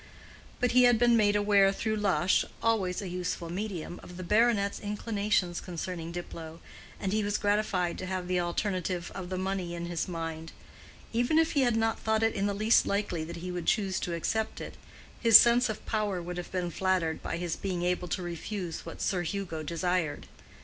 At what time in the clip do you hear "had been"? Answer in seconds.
0.85-1.15